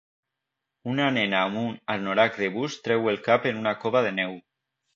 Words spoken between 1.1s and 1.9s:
nena amb un